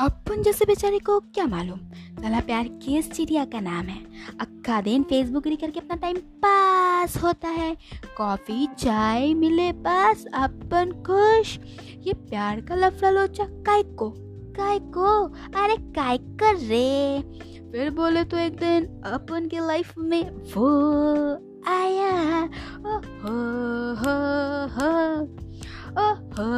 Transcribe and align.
अपन 0.00 0.42
जैसे 0.42 0.64
बेचारे 0.64 0.98
को 0.98 1.20
क्या 1.20 1.46
मालूम? 1.46 1.78
साला 2.22 2.40
प्यार 2.40 2.68
किस 2.68 3.10
चिड़िया 3.12 3.44
का 3.44 3.60
नाम 3.60 3.84
है। 3.84 4.04
अक्का 4.40 4.80
दिन 4.80 5.02
फेसबुक 5.02 5.46
री 5.46 5.56
करके 5.56 5.80
अपना 5.80 5.96
टाइम 5.96 6.16
पास 6.16 7.22
होता 7.22 7.48
है। 7.48 7.76
कॉफ़ी, 8.18 8.66
चाय 8.66 9.34
मिले 9.34 9.72
पास 9.72 10.24
अपन 10.34 10.92
खुश। 11.06 11.58
ये 12.06 12.12
प्यार 12.12 12.60
का 12.60 12.74
लफड़ा 12.74 13.10
लोचा, 13.10 13.44
काय 13.44 13.82
को? 13.82 14.14
काय 14.56 14.78
को? 14.78 15.24
अरे 15.62 15.76
काय 15.76 16.18
कर 16.18 16.56
रे? 16.56 17.22
फिर 17.72 17.90
बोले 17.90 18.24
तो 18.24 18.36
एक 18.36 18.56
दिन 18.56 19.02
अपन 19.06 19.48
के 19.48 19.58
लाइफ 19.58 19.94
में 19.98 20.30
वो 20.30 20.68
आया। 21.68 22.44
ओ 22.44 22.98
हो 22.98 23.36
हो 23.94 24.16
हो 24.74 24.92
ओ 25.98 26.14
हो 26.14 26.48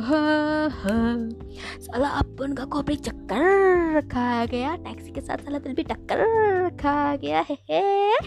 हो 0.00 0.22
हो। 0.68 1.45
साला 1.86 2.08
अपन 2.08 2.52
का 2.52 2.64
खोपड़ी 2.64 2.96
चक्कर 2.96 4.00
खा 4.12 4.44
गया 4.46 4.74
टैक्सी 4.76 5.10
के 5.10 5.20
साथ 5.20 5.44
साला 5.44 5.58
दिल 5.58 5.74
भी 5.74 5.82
टक्कर 5.82 6.68
खा 6.82 7.16
गया 7.16 7.44
है, 7.50 7.56
है। 7.70 8.18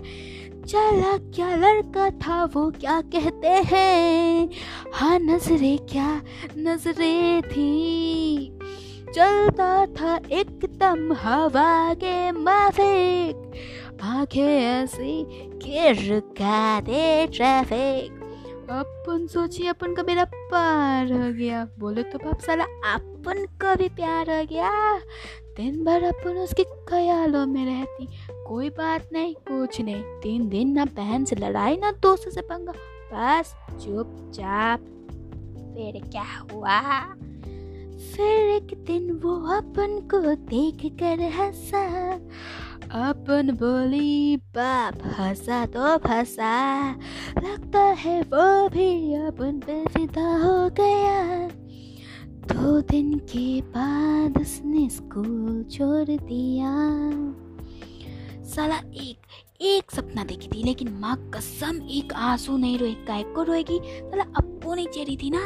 चला 0.67 1.17
क्या 1.35 1.55
लड़का 1.55 2.09
था 2.23 2.43
वो 2.45 2.69
क्या 2.71 3.01
कहते 3.15 3.47
हैं? 3.47 4.49
हाँ 4.93 5.19
नजरे 5.19 5.77
क्या 5.91 6.21
नजरे 6.57 7.41
थी? 7.41 8.59
चलता 9.15 9.85
था 9.85 10.15
एकदम 10.31 11.13
हवा 11.13 11.93
के 11.93 12.31
माफिक 12.31 13.99
आँखें 14.03 14.41
ऐसी 14.43 15.23
के 15.63 15.91
रुका 16.09 16.79
दे 16.81 17.27
ट्रैफ़िक 17.27 18.18
अपन 18.71 19.27
सोचिए, 19.27 19.67
अपन 19.67 19.93
का 19.93 20.03
मेरा 20.03 20.23
पार 20.23 21.11
हो 21.11 21.33
गया। 21.33 21.67
बोले 21.79 22.03
तो 22.03 22.17
बाप 22.17 22.39
साला, 22.39 22.63
अपन 22.93 23.47
का 23.61 23.75
भी 23.75 23.89
प्यार 23.89 24.29
हो 24.29 24.45
गया। 24.45 24.97
दिन 25.57 25.85
भर 25.85 26.03
अपन 26.03 26.29
उसके 26.29 26.63
ख्यालों 26.63 27.45
में 27.45 27.65
रहती। 27.65 28.07
कोई 28.47 28.69
बात 28.69 29.09
नहीं, 29.13 29.35
कुछ 29.35 29.81
नहीं। 29.81 30.03
तीन 30.03 30.49
दिन 30.49 30.71
ना 30.71 30.85
बहन 30.85 31.25
से 31.25 31.35
लड़ाई, 31.35 31.77
ना 31.77 31.91
दोस्तों 31.91 32.31
से 32.31 32.41
पंगा। 32.41 32.73
बस 33.13 33.55
चुपचाप। 33.71 34.79
फिर 35.75 36.09
क्या 36.11 36.25
हुआ? 36.53 37.01
फिर 37.99 38.49
एक 38.49 38.83
दिन 38.87 39.11
वो 39.11 39.57
अपन 39.57 40.07
को 40.11 40.35
देख 40.35 40.79
कर 40.83 41.21
हंसा। 41.21 42.15
अपन 42.91 43.49
बोली, 43.51 44.37
बाप 44.37 44.93
हंसा 45.05 45.65
तो 45.65 45.97
फंसा। 45.97 46.91
लगता 47.43 47.79
है 47.79 48.21
वो 48.21 48.69
भी 48.69 49.13
अपन 49.13 49.59
पे 49.59 49.85
फिदा 49.85 50.37
हो 50.37 50.69
गया। 50.69 51.47
दो 52.53 52.81
दिन 52.81 53.13
के 53.13 53.61
बाद 53.61 54.41
उसने 54.41 54.89
स्कूल 54.89 55.63
छोड़ 55.63 56.09
दिया। 56.09 56.73
साला 58.43 58.77
एक 58.77 59.17
एक 59.61 59.91
सपना 59.91 60.23
देखी 60.23 60.47
थी, 60.47 60.63
लेकिन 60.63 60.89
माँ 60.93 61.31
कसम, 61.35 61.81
एक 61.91 62.13
आँसू 62.13 62.57
नहीं 62.57 62.79
रोए 62.79 62.93
काय 62.93 63.23
को 63.23 63.43
रोएगी? 63.43 63.79
साला 63.83 64.23
अपो 64.23 64.75
नहीं 64.75 64.87
चेरी 64.87 65.17
थी 65.17 65.29
ना। 65.29 65.45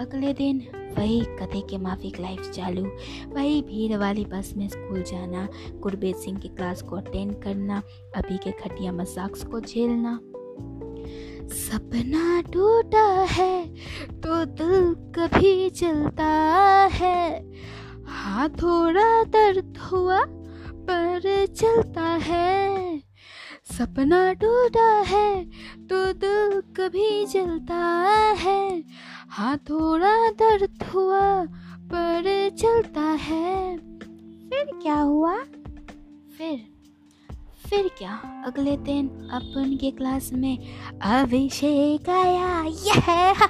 अगले 0.00 0.32
दिन 0.32 0.58
वही 0.98 1.20
कथे 1.38 1.60
के 1.60 1.78
माफिक 1.78 2.20
लाइफ 2.20 2.50
चालू। 2.50 2.84
वही 3.28 3.60
भीड़ 3.62 3.96
वाली 3.98 4.24
बस 4.24 4.52
में 4.56 4.68
स्कूल 4.68 5.02
जाना 5.02 5.48
गुरबेज 5.80 6.16
सिंह 6.16 6.38
की 6.38 6.48
क्लास 6.48 6.82
को 6.82 6.96
अटेंड 6.96 7.34
करना, 7.42 7.82
अभी 8.16 8.36
के 8.38 8.50
खटिया 8.60 8.92
मज़ाक 8.92 9.36
को 9.50 9.60
झेलना। 9.60 10.18
सपना 11.56 12.40
टूटा 12.52 13.06
है 13.30 13.66
तो 14.20 14.44
दिल 14.44 14.94
कभी 15.16 15.70
चलता 15.70 16.26
है। 16.92 17.26
हाँ 18.06 18.48
थोड़ा 18.52 19.22
दर्द 19.24 19.78
हुआ, 19.82 20.20
पर 20.88 21.46
चलता 21.48 22.08
है। 22.22 22.98
सपना 23.68 24.32
टूटा 24.32 24.88
है 25.06 25.44
तो 25.88 26.00
दिल 26.14 26.60
कभी 26.76 27.24
जलता 27.26 27.84
है। 28.38 28.82
हाँ 29.28 29.56
थोड़ा 29.58 30.30
दर्द 30.30 30.82
हुआ 30.94 31.44
पर 31.92 32.50
चलता 32.50 33.00
है। 33.00 33.76
फिर 34.48 34.78
क्या 34.82 34.94
हुआ? 34.94 35.36
फिर 36.38 36.64
फिर 37.70 37.90
क्या? 37.98 38.44
अगले 38.46 38.76
दिन 38.76 39.08
अपन 39.32 39.76
के 39.80 39.90
क्लास 39.90 40.30
में 40.32 40.58
अभिषेक 41.02 42.08
आया। 42.08 42.62
यह! 42.62 43.42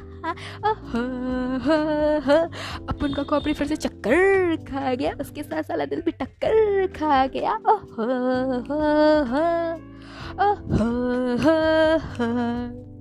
अपन 2.88 3.14
का 3.16 3.22
कॉपरी 3.22 3.52
फिर 3.54 3.66
से 3.66 3.76
चक्कर 3.76 4.56
खा 4.56 4.94
गया 4.94 5.12
उसके 5.20 5.42
साथ 5.42 5.62
साला 5.62 5.84
दिल 5.84 6.00
भी 6.00 6.10
टक्कर 6.10 6.86
खा 6.86 7.26
गया। 7.26 7.54
ओह 7.54 7.78
हो 7.78 8.06
हो। 9.24 9.44
हो 10.40 10.84
हो 11.36 11.98
हो। 11.98 12.95